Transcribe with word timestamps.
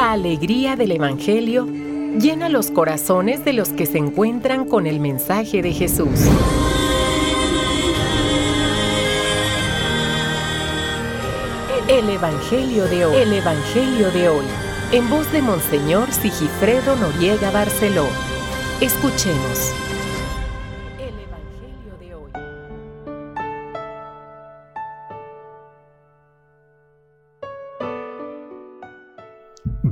La 0.00 0.12
alegría 0.12 0.76
del 0.76 0.92
Evangelio 0.92 1.66
llena 1.66 2.48
los 2.48 2.70
corazones 2.70 3.44
de 3.44 3.52
los 3.52 3.68
que 3.68 3.84
se 3.84 3.98
encuentran 3.98 4.64
con 4.64 4.86
el 4.86 4.98
mensaje 4.98 5.60
de 5.60 5.74
Jesús. 5.74 6.08
El 11.86 12.08
Evangelio 12.08 12.86
de 12.86 13.04
hoy. 13.04 13.14
El 13.14 13.32
Evangelio 13.34 14.10
de 14.10 14.30
hoy. 14.30 14.44
En 14.90 15.10
voz 15.10 15.30
de 15.32 15.42
Monseñor 15.42 16.10
Sigifredo 16.10 16.96
Noriega 16.96 17.50
Barceló. 17.50 18.06
Escuchemos. 18.80 19.89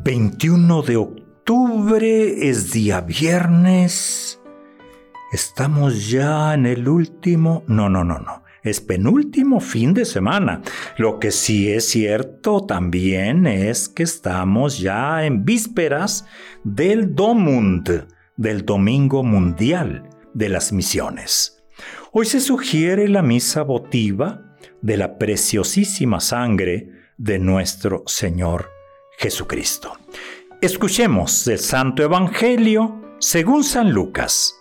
21 0.08 0.80
de 0.80 0.96
octubre 0.96 2.48
es 2.48 2.72
día 2.72 3.02
viernes. 3.02 4.40
Estamos 5.34 6.08
ya 6.08 6.54
en 6.54 6.64
el 6.64 6.88
último... 6.88 7.62
No, 7.66 7.90
no, 7.90 8.04
no, 8.04 8.18
no. 8.18 8.42
Es 8.62 8.80
penúltimo 8.80 9.60
fin 9.60 9.92
de 9.92 10.06
semana. 10.06 10.62
Lo 10.96 11.18
que 11.18 11.30
sí 11.30 11.70
es 11.70 11.90
cierto 11.90 12.64
también 12.64 13.46
es 13.46 13.90
que 13.90 14.02
estamos 14.02 14.78
ya 14.78 15.26
en 15.26 15.44
vísperas 15.44 16.24
del 16.64 17.14
Domund, 17.14 18.06
del 18.38 18.64
Domingo 18.64 19.22
Mundial 19.22 20.08
de 20.32 20.48
las 20.48 20.72
Misiones. 20.72 21.62
Hoy 22.12 22.24
se 22.24 22.40
sugiere 22.40 23.08
la 23.08 23.20
misa 23.20 23.60
votiva 23.62 24.56
de 24.80 24.96
la 24.96 25.18
preciosísima 25.18 26.20
sangre 26.20 26.92
de 27.18 27.38
nuestro 27.38 28.04
Señor 28.06 28.77
Jesucristo. 29.18 29.98
Escuchemos 30.62 31.46
el 31.48 31.58
Santo 31.58 32.04
Evangelio 32.04 33.16
según 33.18 33.64
San 33.64 33.90
Lucas. 33.90 34.54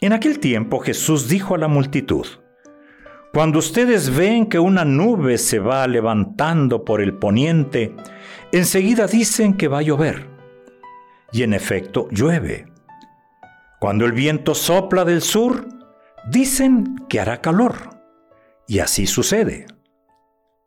En 0.00 0.12
aquel 0.12 0.40
tiempo 0.40 0.80
Jesús 0.80 1.28
dijo 1.28 1.54
a 1.54 1.58
la 1.58 1.68
multitud, 1.68 2.26
Cuando 3.32 3.60
ustedes 3.60 4.14
ven 4.14 4.46
que 4.46 4.58
una 4.58 4.84
nube 4.84 5.38
se 5.38 5.60
va 5.60 5.86
levantando 5.86 6.84
por 6.84 7.00
el 7.00 7.14
poniente, 7.14 7.94
enseguida 8.50 9.06
dicen 9.06 9.56
que 9.56 9.68
va 9.68 9.78
a 9.78 9.82
llover. 9.82 10.28
Y 11.32 11.44
en 11.44 11.54
efecto 11.54 12.08
llueve. 12.10 12.66
Cuando 13.78 14.04
el 14.04 14.12
viento 14.12 14.56
sopla 14.56 15.04
del 15.04 15.22
sur, 15.22 15.68
dicen 16.28 16.96
que 17.08 17.20
hará 17.20 17.40
calor. 17.40 18.00
Y 18.66 18.80
así 18.80 19.06
sucede. 19.06 19.66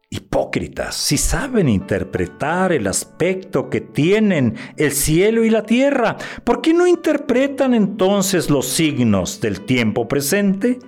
Hipócritas, 0.10 0.96
si 0.96 1.18
saben 1.18 1.68
interpretar 1.68 2.72
el 2.72 2.88
aspecto 2.88 3.70
que 3.70 3.82
tienen 3.82 4.56
el 4.78 4.94
cielo 4.94 5.44
y 5.44 5.50
la 5.50 5.64
tierra, 5.64 6.16
¿por 6.46 6.62
qué 6.62 6.74
no 6.74 6.88
interpretan 6.88 7.74
entonces 7.74 8.50
los 8.50 8.68
signos 8.68 9.42
del 9.42 9.66
tiempo 9.66 10.08
presente? 10.08 10.80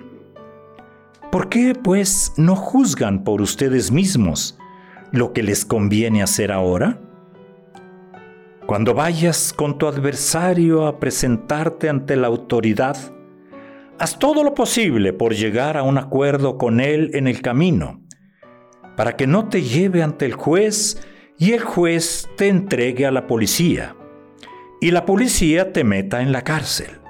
¿Por 1.30 1.50
qué, 1.50 1.74
pues, 1.74 2.32
no 2.38 2.56
juzgan 2.56 3.22
por 3.22 3.42
ustedes 3.42 3.92
mismos 3.92 4.58
lo 5.12 5.34
que 5.34 5.42
les 5.42 5.66
conviene 5.66 6.22
hacer 6.22 6.50
ahora? 6.50 6.98
Cuando 8.64 8.94
vayas 8.94 9.52
con 9.52 9.76
tu 9.76 9.86
adversario 9.86 10.86
a 10.86 10.98
presentarte 10.98 11.90
ante 11.90 12.16
la 12.16 12.28
autoridad, 12.28 12.96
haz 13.98 14.18
todo 14.18 14.42
lo 14.42 14.54
posible 14.54 15.12
por 15.12 15.34
llegar 15.34 15.76
a 15.76 15.82
un 15.82 15.98
acuerdo 15.98 16.56
con 16.56 16.80
él 16.80 17.10
en 17.12 17.28
el 17.28 17.42
camino 17.42 18.00
para 18.96 19.16
que 19.16 19.26
no 19.26 19.48
te 19.48 19.62
lleve 19.62 20.02
ante 20.02 20.26
el 20.26 20.34
juez 20.34 21.06
y 21.38 21.52
el 21.52 21.62
juez 21.62 22.28
te 22.36 22.48
entregue 22.48 23.06
a 23.06 23.10
la 23.10 23.26
policía 23.26 23.96
y 24.80 24.90
la 24.90 25.04
policía 25.04 25.72
te 25.72 25.84
meta 25.84 26.22
en 26.22 26.32
la 26.32 26.42
cárcel. 26.42 27.00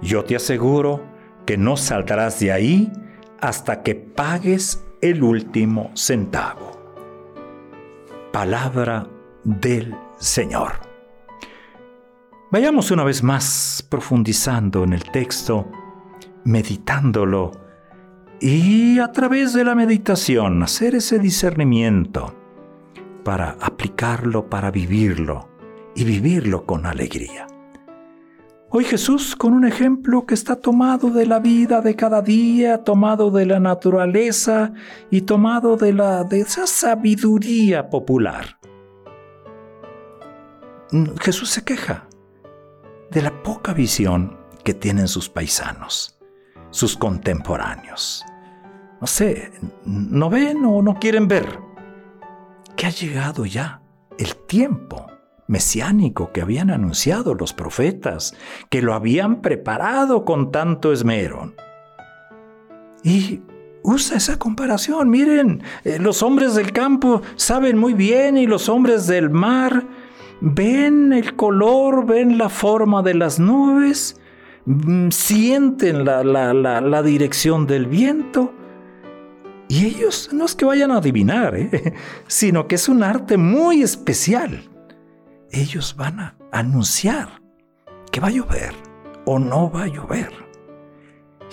Yo 0.00 0.24
te 0.24 0.36
aseguro 0.36 1.04
que 1.46 1.56
no 1.56 1.76
saldrás 1.76 2.40
de 2.40 2.50
ahí 2.50 2.92
hasta 3.40 3.82
que 3.82 3.94
pagues 3.94 4.82
el 5.00 5.22
último 5.22 5.90
centavo. 5.94 6.80
Palabra 8.32 9.06
del 9.44 9.94
Señor. 10.18 10.72
Vayamos 12.50 12.90
una 12.90 13.04
vez 13.04 13.22
más 13.22 13.86
profundizando 13.88 14.84
en 14.84 14.92
el 14.92 15.04
texto, 15.04 15.70
meditándolo 16.44 17.52
y 18.44 18.98
a 18.98 19.12
través 19.12 19.52
de 19.52 19.62
la 19.62 19.76
meditación 19.76 20.64
hacer 20.64 20.96
ese 20.96 21.20
discernimiento 21.20 22.34
para 23.22 23.56
aplicarlo, 23.60 24.50
para 24.50 24.72
vivirlo 24.72 25.48
y 25.94 26.02
vivirlo 26.02 26.66
con 26.66 26.84
alegría. 26.84 27.46
Hoy 28.68 28.82
Jesús 28.82 29.36
con 29.36 29.52
un 29.52 29.64
ejemplo 29.64 30.26
que 30.26 30.34
está 30.34 30.56
tomado 30.56 31.10
de 31.10 31.24
la 31.24 31.38
vida 31.38 31.82
de 31.82 31.94
cada 31.94 32.20
día, 32.20 32.82
tomado 32.82 33.30
de 33.30 33.46
la 33.46 33.60
naturaleza 33.60 34.72
y 35.08 35.20
tomado 35.20 35.76
de, 35.76 35.92
la, 35.92 36.24
de 36.24 36.40
esa 36.40 36.66
sabiduría 36.66 37.90
popular. 37.90 38.58
Jesús 41.20 41.48
se 41.48 41.62
queja 41.62 42.08
de 43.08 43.22
la 43.22 43.40
poca 43.44 43.72
visión 43.72 44.36
que 44.64 44.74
tienen 44.74 45.06
sus 45.06 45.28
paisanos, 45.28 46.18
sus 46.70 46.96
contemporáneos 46.96 48.24
no 49.02 49.08
sé, 49.08 49.50
no 49.84 50.30
ven 50.30 50.64
o 50.64 50.80
no 50.80 50.94
quieren 51.00 51.26
ver 51.26 51.58
que 52.76 52.86
ha 52.86 52.90
llegado 52.90 53.44
ya 53.46 53.82
el 54.16 54.36
tiempo 54.36 55.08
mesiánico 55.48 56.30
que 56.30 56.40
habían 56.40 56.70
anunciado 56.70 57.34
los 57.34 57.52
profetas, 57.52 58.32
que 58.70 58.80
lo 58.80 58.94
habían 58.94 59.42
preparado 59.42 60.24
con 60.24 60.52
tanto 60.52 60.92
esmero. 60.92 61.52
Y 63.02 63.40
usa 63.82 64.18
esa 64.18 64.38
comparación. 64.38 65.10
Miren, 65.10 65.64
eh, 65.82 65.98
los 65.98 66.22
hombres 66.22 66.54
del 66.54 66.70
campo 66.70 67.22
saben 67.34 67.78
muy 67.78 67.94
bien 67.94 68.36
y 68.36 68.46
los 68.46 68.68
hombres 68.68 69.08
del 69.08 69.30
mar 69.30 69.84
ven 70.40 71.12
el 71.12 71.34
color, 71.34 72.06
ven 72.06 72.38
la 72.38 72.48
forma 72.48 73.02
de 73.02 73.14
las 73.14 73.40
nubes, 73.40 74.20
mm, 74.64 75.08
sienten 75.10 76.04
la, 76.04 76.22
la 76.22 77.02
dirección 77.02 77.66
del 77.66 77.86
viento 77.86 78.61
y 79.68 79.86
ellos 79.86 80.30
no 80.32 80.44
es 80.44 80.54
que 80.54 80.64
vayan 80.64 80.90
a 80.90 80.98
adivinar, 80.98 81.56
¿eh? 81.56 81.94
sino 82.26 82.68
que 82.68 82.74
es 82.74 82.88
un 82.88 83.02
arte 83.02 83.36
muy 83.36 83.82
especial. 83.82 84.68
Ellos 85.50 85.94
van 85.96 86.20
a 86.20 86.36
anunciar 86.50 87.40
que 88.10 88.20
va 88.20 88.28
a 88.28 88.32
llover 88.32 88.74
o 89.24 89.38
no 89.38 89.70
va 89.70 89.84
a 89.84 89.88
llover. 89.88 90.30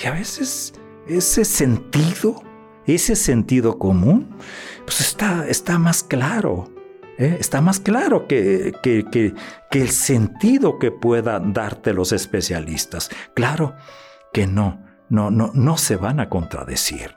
Y 0.01 0.07
a 0.07 0.11
veces 0.11 0.73
ese 1.07 1.45
sentido, 1.45 2.41
ese 2.85 3.15
sentido 3.15 3.77
común, 3.77 4.35
pues 4.85 5.01
está, 5.01 5.47
está 5.47 5.77
más 5.79 6.03
claro. 6.03 6.69
¿eh? 7.17 7.37
Está 7.39 7.61
más 7.61 7.79
claro 7.79 8.27
que, 8.27 8.73
que, 8.83 9.05
que, 9.11 9.33
el 9.71 9.89
sentido 9.89 10.79
que 10.79 10.91
puedan 10.91 11.53
darte 11.53 11.93
los 11.93 12.11
especialistas. 12.11 13.09
Claro 13.33 13.75
que 14.33 14.47
no, 14.47 14.85
no, 15.09 15.31
no, 15.31 15.51
no 15.53 15.77
se 15.77 15.95
van 15.95 16.19
a 16.19 16.29
contradecir. 16.29 17.15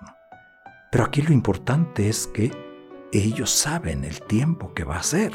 Pero 0.93 1.05
aquí 1.05 1.23
lo 1.23 1.33
importante 1.33 2.11
es 2.11 2.27
que 2.27 2.53
ellos 3.13 3.49
saben 3.49 4.05
el 4.05 4.21
tiempo 4.21 4.75
que 4.75 4.85
va 4.85 4.99
a 4.99 5.03
ser. 5.03 5.33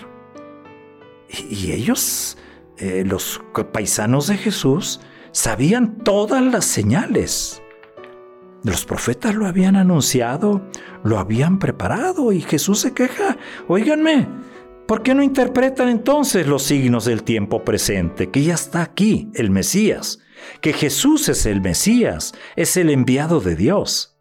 Y, 1.50 1.72
ellos, 1.72 2.38
eh, 2.78 3.04
los 3.04 3.42
paisanos 3.74 4.28
de 4.28 4.38
Jesús, 4.38 5.02
sabían 5.32 5.98
todas 6.04 6.44
las 6.44 6.64
señales. 6.64 7.64
Los 8.64 8.86
profetas 8.86 9.34
lo 9.34 9.48
habían 9.48 9.76
anunciado, 9.76 10.62
lo 11.04 11.18
habían 11.18 11.58
preparado 11.58 12.32
y 12.32 12.42
Jesús 12.42 12.80
se 12.82 12.94
queja. 12.94 13.38
Óiganme, 13.68 14.30
¿por 14.88 15.02
qué 15.02 15.16
no 15.16 15.24
interpretan 15.24 15.90
entonces 15.90 16.46
los 16.46 16.62
signos 16.62 17.06
del 17.06 17.24
tiempo 17.24 17.64
presente? 17.64 18.30
Que 18.30 18.44
ya 18.44 18.54
está 18.54 18.84
aquí 18.84 19.32
el 19.34 19.50
Mesías, 19.50 20.20
que 20.62 20.72
Jesús 20.72 21.30
es 21.30 21.48
el 21.48 21.62
Mesías, 21.62 22.36
es 22.56 22.78
el 22.78 22.92
enviado 22.92 23.40
de 23.40 23.56
Dios. 23.56 24.17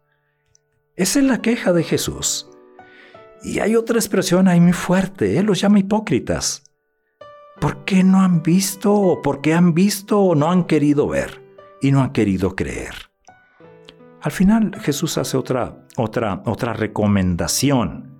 Esa 0.97 1.19
es 1.19 1.25
la 1.25 1.43
queja 1.43 1.73
de 1.73 1.83
Jesús. 1.83 2.49
Y 3.43 3.59
hay 3.59 3.75
otra 3.75 3.99
expresión 3.99 4.47
ahí 4.47 4.59
muy 4.59 4.73
fuerte, 4.73 5.37
Él 5.37 5.45
los 5.45 5.61
llama 5.61 5.77
hipócritas. 5.77 6.63
¿Por 7.61 7.85
qué 7.85 8.03
no 8.03 8.21
han 8.21 8.41
visto 8.41 8.93
o 8.93 9.21
por 9.21 9.41
qué 9.41 9.53
han 9.53 9.75
visto 9.75 10.19
o 10.19 10.33
no 10.33 10.49
han 10.49 10.65
querido 10.65 11.07
ver 11.07 11.43
y 11.83 11.91
no 11.91 12.01
han 12.01 12.13
querido 12.13 12.55
creer? 12.55 12.95
Al 14.21 14.31
final 14.31 14.75
Jesús 14.81 15.19
hace 15.19 15.37
otra, 15.37 15.85
otra, 15.97 16.41
otra 16.47 16.73
recomendación. 16.73 18.19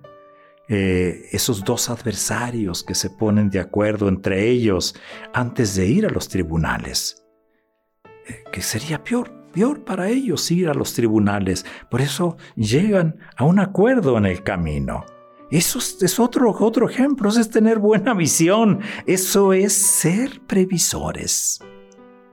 Eh, 0.68 1.30
esos 1.32 1.64
dos 1.64 1.90
adversarios 1.90 2.84
que 2.84 2.94
se 2.94 3.10
ponen 3.10 3.50
de 3.50 3.58
acuerdo 3.58 4.08
entre 4.08 4.48
ellos 4.48 4.94
antes 5.32 5.74
de 5.74 5.86
ir 5.86 6.06
a 6.06 6.10
los 6.10 6.28
tribunales. 6.28 7.26
Eh, 8.28 8.44
que 8.52 8.62
sería 8.62 9.02
peor 9.02 9.37
para 9.84 10.08
ellos 10.08 10.50
ir 10.50 10.68
a 10.68 10.74
los 10.74 10.92
tribunales. 10.94 11.66
Por 11.90 12.00
eso 12.00 12.36
llegan 12.56 13.16
a 13.36 13.44
un 13.44 13.58
acuerdo 13.58 14.16
en 14.16 14.26
el 14.26 14.42
camino. 14.42 15.04
Eso 15.50 15.78
es, 15.78 16.20
otro, 16.20 16.50
otro 16.50 16.88
ejemplo, 16.88 17.30
eso 17.30 17.40
es 17.40 17.50
tener 17.50 17.78
buena 17.78 18.12
visión, 18.12 18.80
eso 19.06 19.54
es 19.54 19.72
ser 19.72 20.42
previsores. 20.46 21.60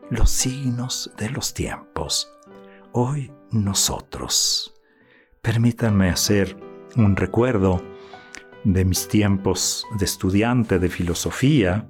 Los 0.09 0.29
signos 0.31 1.11
de 1.17 1.29
los 1.29 1.53
tiempos. 1.53 2.29
Hoy 2.91 3.31
nosotros. 3.51 4.73
Permítanme 5.41 6.09
hacer 6.09 6.57
un 6.97 7.15
recuerdo 7.15 7.81
de 8.65 8.83
mis 8.83 9.07
tiempos 9.07 9.85
de 9.97 10.05
estudiante 10.05 10.77
de 10.77 10.89
filosofía. 10.89 11.87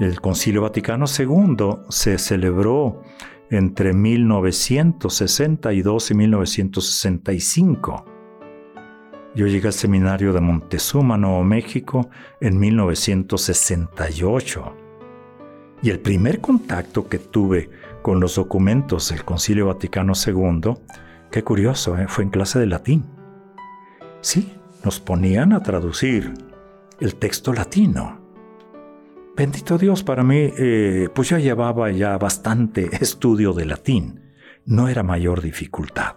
El 0.00 0.20
Concilio 0.20 0.62
Vaticano 0.62 1.04
II 1.06 1.84
se 1.90 2.16
celebró 2.18 3.02
entre 3.50 3.92
1962 3.92 6.10
y 6.10 6.14
1965 6.14 8.18
yo 9.38 9.46
llegué 9.46 9.68
al 9.68 9.72
seminario 9.72 10.32
de 10.32 10.40
Montezuma, 10.40 11.16
Nuevo 11.16 11.44
México, 11.44 12.10
en 12.40 12.58
1968. 12.58 14.76
Y 15.80 15.90
el 15.90 16.00
primer 16.00 16.40
contacto 16.40 17.08
que 17.08 17.20
tuve 17.20 17.70
con 18.02 18.18
los 18.18 18.34
documentos 18.34 19.10
del 19.10 19.24
Concilio 19.24 19.66
Vaticano 19.66 20.14
II, 20.14 20.74
qué 21.30 21.44
curioso, 21.44 21.96
¿eh? 21.96 22.06
fue 22.08 22.24
en 22.24 22.30
clase 22.30 22.58
de 22.58 22.66
latín. 22.66 23.04
Sí, 24.22 24.52
nos 24.82 24.98
ponían 24.98 25.52
a 25.52 25.62
traducir 25.62 26.34
el 26.98 27.14
texto 27.14 27.52
latino. 27.52 28.17
Bendito 29.38 29.78
Dios, 29.78 30.02
para 30.02 30.24
mí, 30.24 30.52
eh, 30.58 31.08
pues 31.14 31.28
ya 31.28 31.38
llevaba 31.38 31.92
ya 31.92 32.18
bastante 32.18 32.88
estudio 33.00 33.52
de 33.52 33.66
latín. 33.66 34.32
No 34.64 34.88
era 34.88 35.04
mayor 35.04 35.42
dificultad. 35.42 36.16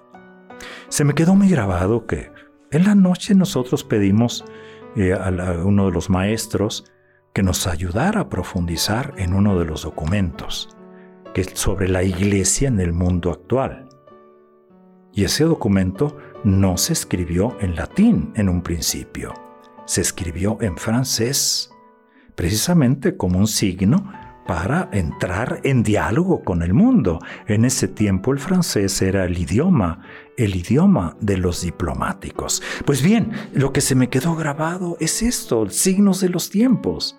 Se 0.90 1.04
me 1.04 1.14
quedó 1.14 1.36
muy 1.36 1.48
grabado 1.48 2.08
que 2.08 2.32
en 2.72 2.84
la 2.84 2.96
noche 2.96 3.36
nosotros 3.36 3.84
pedimos 3.84 4.44
eh, 4.96 5.14
a, 5.14 5.30
uno 5.64 5.86
de 5.86 5.92
los 5.92 6.10
maestros 6.10 6.92
que 7.32 7.44
nos 7.44 7.68
ayudara 7.68 8.22
a 8.22 8.30
profundizar 8.30 9.14
en 9.18 9.36
uno 9.36 9.60
de 9.60 9.66
los 9.66 9.84
documentos, 9.84 10.76
que 11.36 11.42
es 11.42 11.52
sobre 11.54 11.90
la 11.90 12.02
iglesia 12.02 12.70
en 12.70 12.80
el 12.80 12.92
mundo 12.92 13.30
actual. 13.30 13.88
Y 15.14 15.26
ese 15.26 15.44
documento 15.44 16.18
no 16.44 16.76
se 16.76 16.94
escribió 16.94 17.56
en 17.60 17.76
latín 17.76 18.34
en 18.34 18.50
un 18.50 18.64
principio, 18.64 19.32
se 19.86 20.02
escribió 20.02 20.58
en 20.60 20.76
francés, 20.76 21.72
precisamente 22.36 23.18
como 23.18 23.40
un 23.40 23.48
signo 23.48 24.12
para 24.48 24.90
entrar 24.92 25.62
en 25.64 25.84
diálogo 25.84 26.44
con 26.44 26.62
el 26.62 26.74
mundo. 26.74 27.20
En 27.48 27.66
ese 27.66 27.88
tiempo 27.88 28.34
el 28.34 28.40
francés 28.40 29.02
era 29.02 29.26
el 29.26 29.38
idioma, 29.38 30.02
el 30.38 30.56
idioma 30.56 31.16
de 31.22 31.38
los 31.38 31.62
diplomáticos. 31.62 32.62
Pues 32.86 33.02
bien, 33.02 33.32
lo 33.54 33.72
que 33.72 33.82
se 33.82 33.96
me 33.96 34.10
quedó 34.10 34.36
grabado 34.36 34.98
es 35.00 35.22
esto, 35.22 35.70
signos 35.70 36.22
de 36.22 36.30
los 36.30 36.50
tiempos. 36.50 37.18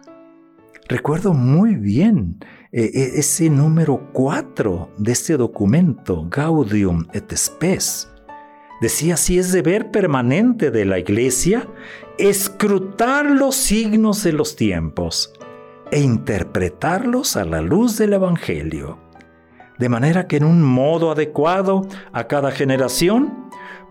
Recuerdo 0.88 1.32
muy 1.32 1.76
bien 1.76 2.38
eh, 2.72 2.90
eh, 2.92 3.12
ese 3.14 3.48
número 3.48 4.10
4 4.12 4.90
de 4.98 5.12
este 5.12 5.36
documento, 5.36 6.28
Gaudium 6.28 7.06
et 7.12 7.32
Spes. 7.34 8.08
Decía, 8.82 9.16
si 9.16 9.38
es 9.38 9.52
deber 9.52 9.92
permanente 9.92 10.72
de 10.72 10.84
la 10.84 10.98
Iglesia 10.98 11.68
escrutar 12.18 13.26
los 13.26 13.54
signos 13.54 14.22
de 14.22 14.32
los 14.32 14.56
tiempos 14.56 15.32
e 15.90 16.00
interpretarlos 16.00 17.36
a 17.36 17.44
la 17.44 17.60
luz 17.60 17.98
del 17.98 18.14
Evangelio, 18.14 18.98
de 19.78 19.88
manera 19.88 20.26
que 20.26 20.36
en 20.36 20.44
un 20.44 20.62
modo 20.62 21.10
adecuado 21.10 21.86
a 22.12 22.26
cada 22.28 22.50
generación 22.50 23.50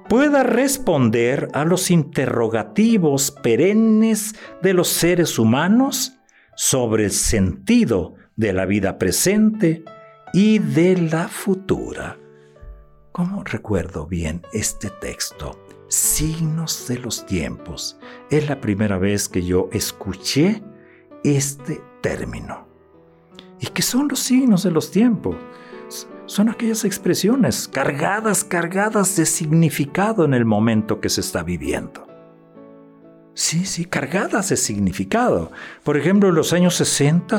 pueda 0.10 0.44
responder 0.44 1.48
a 1.54 1.64
los 1.64 1.92
interrogativos 1.92 3.32
perennes 3.32 4.36
de 4.62 4.74
los 4.74 4.88
seres 4.88 5.40
humanos 5.40 6.18
sobre 6.56 7.06
el 7.06 7.12
sentido 7.12 8.16
de 8.36 8.54
la 8.54 8.66
vida 8.66 8.98
presente 8.98 9.84
y 10.34 10.60
de 10.60 10.98
la 10.98 11.28
futura. 11.28 12.18
¿Cómo 13.12 13.44
recuerdo 13.44 14.08
bien 14.08 14.42
este 14.54 14.90
texto? 14.90 15.71
Signos 15.92 16.88
de 16.88 17.00
los 17.00 17.26
tiempos. 17.26 18.00
Es 18.30 18.48
la 18.48 18.62
primera 18.62 18.98
vez 18.98 19.28
que 19.28 19.44
yo 19.44 19.68
escuché 19.74 20.64
este 21.26 21.82
término. 22.00 22.66
¿Y 23.60 23.68
qué 23.68 23.82
son 23.82 24.08
los 24.08 24.20
signos 24.20 24.64
de 24.64 24.72
los 24.72 24.90
tiempos? 24.90 25.36
Son 26.28 26.48
aquellas 26.48 26.86
expresiones 26.86 27.68
cargadas, 27.68 28.46
cargadas 28.46 29.18
de 29.18 29.26
significado 29.26 30.24
en 30.24 30.34
el 30.34 30.46
momento 30.46 31.02
que 31.02 31.10
se 31.10 31.20
está 31.20 31.44
viviendo. 31.44 32.08
Sí, 33.34 33.66
sí, 33.66 33.86
cargadas 33.86 34.50
de 34.50 34.58
significado. 34.58 35.52
Por 35.84 35.98
ejemplo, 35.98 36.30
en 36.30 36.36
los 36.36 36.54
años 36.54 36.76
60 36.76 37.38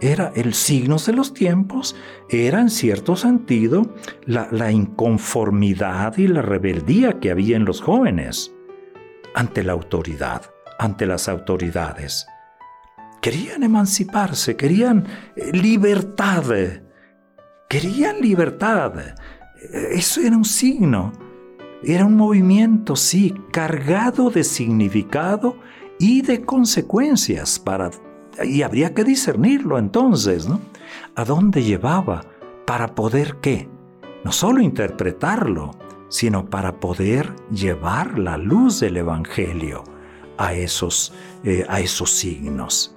era 0.00 0.32
el 0.34 0.54
signos 0.54 1.06
de 1.06 1.12
los 1.12 1.34
tiempos, 1.34 1.96
era 2.28 2.60
en 2.60 2.70
cierto 2.70 3.16
sentido 3.16 3.94
la, 4.24 4.48
la 4.50 4.70
inconformidad 4.70 6.16
y 6.18 6.28
la 6.28 6.42
rebeldía 6.42 7.20
que 7.20 7.30
había 7.30 7.56
en 7.56 7.64
los 7.64 7.80
jóvenes 7.80 8.52
ante 9.34 9.62
la 9.62 9.72
autoridad, 9.72 10.42
ante 10.78 11.06
las 11.06 11.28
autoridades 11.28 12.26
querían 13.22 13.62
emanciparse, 13.62 14.56
querían 14.56 15.06
eh, 15.36 15.52
libertad, 15.52 16.44
querían 17.68 18.20
libertad. 18.20 18.92
Eso 19.72 20.20
era 20.20 20.36
un 20.36 20.44
signo, 20.44 21.12
era 21.84 22.04
un 22.04 22.16
movimiento, 22.16 22.96
sí, 22.96 23.34
cargado 23.50 24.30
de 24.30 24.44
significado 24.44 25.56
y 25.98 26.22
de 26.22 26.42
consecuencias 26.42 27.58
para 27.58 27.90
y 28.44 28.62
habría 28.62 28.94
que 28.94 29.04
discernirlo 29.04 29.78
entonces, 29.78 30.48
¿no? 30.48 30.60
¿A 31.14 31.24
dónde 31.24 31.62
llevaba 31.62 32.24
para 32.66 32.94
poder 32.94 33.36
qué? 33.42 33.68
No 34.24 34.32
solo 34.32 34.60
interpretarlo, 34.60 35.72
sino 36.08 36.46
para 36.46 36.80
poder 36.80 37.34
llevar 37.50 38.18
la 38.18 38.36
luz 38.36 38.80
del 38.80 38.96
evangelio 38.96 39.84
a 40.38 40.54
esos, 40.54 41.12
eh, 41.44 41.64
a 41.68 41.80
esos 41.80 42.10
signos. 42.10 42.91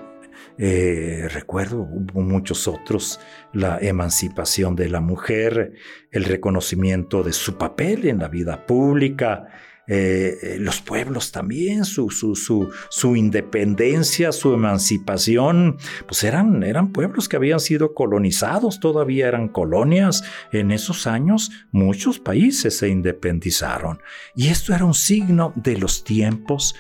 Eh, 0.58 1.28
recuerdo, 1.32 1.82
hubo 1.82 2.22
muchos 2.22 2.68
otros, 2.68 3.20
la 3.54 3.78
emancipación 3.80 4.76
de 4.76 4.90
la 4.90 5.02
mujer, 5.02 5.74
el 6.12 6.24
reconocimiento 6.24 7.24
de 7.24 7.34
su 7.34 7.58
papel 7.58 8.06
en 8.06 8.20
la 8.20 8.30
vida 8.30 8.66
pública, 8.66 9.48
eh, 9.88 10.38
eh, 10.42 10.58
los 10.60 10.82
pueblos 10.82 11.32
también, 11.32 11.86
su, 11.86 12.10
su, 12.10 12.36
su, 12.36 12.72
su, 12.90 13.16
independencia, 13.16 14.32
su 14.32 14.54
emancipación, 14.54 15.78
pues 16.08 16.24
eran, 16.24 16.64
eran 16.64 16.92
pueblos 16.92 17.30
que 17.30 17.36
habían 17.36 17.60
sido 17.60 17.94
colonizados, 17.94 18.80
todavía 18.80 19.28
eran 19.28 19.48
colonias. 19.48 20.24
En 20.52 20.72
esos 20.72 21.06
años 21.06 21.52
muchos 21.72 22.18
países 22.18 22.78
se 22.78 22.90
independizaron. 22.90 24.00
Y 24.36 24.48
esto 24.48 24.74
era 24.74 24.86
un 24.86 24.96
signo 24.96 25.54
de 25.56 25.78
los 25.78 26.04
tiempos 26.04 26.76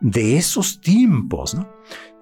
de 0.00 0.36
esos 0.36 0.80
tiempos. 0.80 1.54
¿no? 1.54 1.68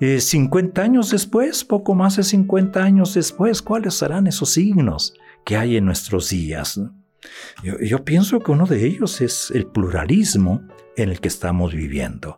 50 0.01 0.81
eh, 0.81 0.85
años 0.85 1.11
después, 1.11 1.65
poco 1.65 1.95
más 1.95 2.17
de 2.17 2.25
50 2.25 2.83
años 2.83 3.15
después, 3.15 3.63
¿cuáles 3.63 3.95
serán 3.95 4.27
esos 4.27 4.51
signos 4.51 5.15
que 5.45 5.57
hay 5.57 5.77
en 5.77 5.85
nuestros 5.85 6.29
días? 6.29 6.81
Yo, 7.63 8.05
pienso 8.05 8.41
que 8.41 8.53
uno 8.53 8.67
de 8.67 8.87
ellos 8.87 9.21
es 9.21 9.51
el 9.51 9.67
pluralismo 9.67 10.63
en 10.97 11.09
el 11.11 11.21
que 11.21 11.29
estamos 11.29 11.75
viviendo. 11.75 12.37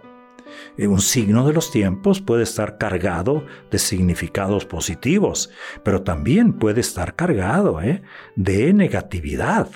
Eh, 0.76 0.88
un 0.88 1.00
signo 1.00 1.46
de 1.46 1.52
los 1.52 1.70
tiempos 1.70 2.20
puede 2.20 2.42
estar 2.42 2.78
cargado 2.78 3.44
de 3.70 3.78
significados 3.78 4.64
positivos, 4.64 5.50
pero 5.84 6.02
también 6.02 6.54
puede 6.54 6.80
estar 6.80 7.14
cargado 7.14 7.80
¿eh? 7.80 8.02
de 8.36 8.72
negatividad. 8.72 9.68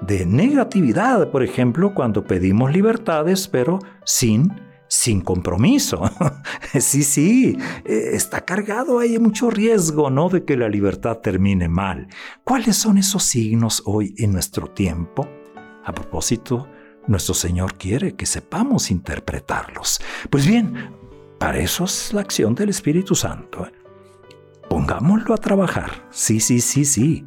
De 0.00 0.26
negatividad, 0.26 1.30
por 1.30 1.42
ejemplo, 1.42 1.94
cuando 1.94 2.24
pedimos 2.24 2.72
libertades, 2.72 3.48
pero 3.48 3.78
sin 4.04 4.65
sin 4.88 5.20
compromiso. 5.20 6.10
sí, 6.78 7.02
sí, 7.02 7.56
eh, 7.84 8.10
está 8.12 8.44
cargado, 8.44 8.98
hay 8.98 9.18
mucho 9.18 9.50
riesgo, 9.50 10.10
¿no? 10.10 10.28
De 10.28 10.44
que 10.44 10.56
la 10.56 10.68
libertad 10.68 11.18
termine 11.18 11.68
mal. 11.68 12.08
¿Cuáles 12.44 12.76
son 12.76 12.98
esos 12.98 13.22
signos 13.22 13.82
hoy 13.86 14.14
en 14.18 14.32
nuestro 14.32 14.68
tiempo? 14.68 15.28
A 15.84 15.92
propósito, 15.92 16.68
nuestro 17.06 17.34
Señor 17.34 17.74
quiere 17.74 18.14
que 18.14 18.26
sepamos 18.26 18.90
interpretarlos. 18.90 20.00
Pues 20.30 20.46
bien, 20.46 20.90
para 21.38 21.58
eso 21.58 21.84
es 21.84 22.12
la 22.12 22.20
acción 22.20 22.54
del 22.54 22.70
Espíritu 22.70 23.14
Santo. 23.14 23.66
¿eh? 23.66 23.72
Pongámoslo 24.68 25.34
a 25.34 25.38
trabajar. 25.38 26.06
Sí, 26.10 26.40
sí, 26.40 26.60
sí, 26.60 26.84
sí 26.84 27.26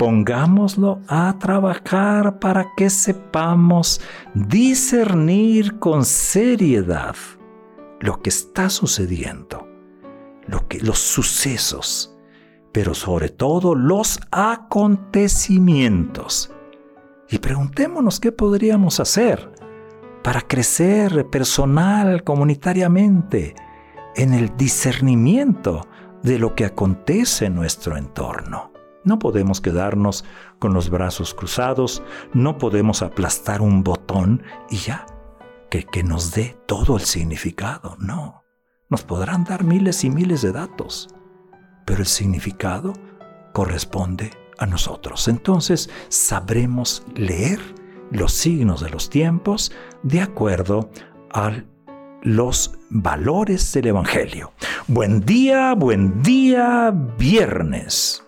pongámoslo 0.00 1.00
a 1.08 1.36
trabajar 1.38 2.38
para 2.38 2.72
que 2.74 2.88
sepamos 2.88 4.00
discernir 4.32 5.78
con 5.78 6.06
seriedad 6.06 7.14
lo 8.00 8.22
que 8.22 8.30
está 8.30 8.70
sucediendo, 8.70 9.68
los 10.80 10.98
sucesos, 10.98 12.16
pero 12.72 12.94
sobre 12.94 13.28
todo 13.28 13.74
los 13.74 14.18
acontecimientos. 14.30 16.50
Y 17.28 17.36
preguntémonos 17.36 18.20
qué 18.20 18.32
podríamos 18.32 19.00
hacer 19.00 19.52
para 20.24 20.40
crecer 20.40 21.28
personal, 21.28 22.24
comunitariamente, 22.24 23.54
en 24.16 24.32
el 24.32 24.56
discernimiento 24.56 25.86
de 26.22 26.38
lo 26.38 26.54
que 26.54 26.64
acontece 26.64 27.44
en 27.44 27.54
nuestro 27.54 27.98
entorno. 27.98 28.70
No 29.04 29.18
podemos 29.18 29.60
quedarnos 29.60 30.24
con 30.58 30.74
los 30.74 30.90
brazos 30.90 31.34
cruzados, 31.34 32.02
no 32.34 32.58
podemos 32.58 33.02
aplastar 33.02 33.62
un 33.62 33.82
botón 33.82 34.42
y 34.68 34.76
ya, 34.76 35.06
que, 35.70 36.02
nos 36.02 36.32
dé 36.32 36.58
todo 36.66 36.96
el 36.96 37.02
significado, 37.02 37.96
no. 37.98 38.42
Nos 38.88 39.02
podrán 39.02 39.44
dar 39.44 39.64
miles 39.64 40.04
y 40.04 40.10
miles 40.10 40.42
de 40.42 40.52
datos, 40.52 41.08
pero 41.86 42.00
el 42.00 42.06
significado 42.06 42.92
corresponde 43.52 44.30
a 44.58 44.66
nosotros. 44.66 45.28
Entonces 45.28 45.88
sabremos 46.08 47.04
leer 47.14 47.60
los 48.10 48.32
signos 48.32 48.80
de 48.80 48.90
los 48.90 49.08
tiempos 49.08 49.72
de 50.02 50.20
acuerdo 50.20 50.90
a 51.32 51.52
los 52.22 52.78
valores 52.90 53.72
del 53.72 53.86
Evangelio. 53.86 54.52
Buen 54.88 55.20
día, 55.20 55.74
buen 55.74 56.22
día, 56.22 56.92
viernes. 57.16 58.24